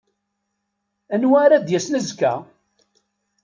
Anwa 1.13 1.37
ara 1.43 1.57
d-yasen 1.65 1.97
azekka? 1.99 2.33